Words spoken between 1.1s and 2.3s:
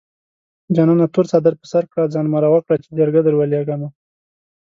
تور څادر په سر کړه ځان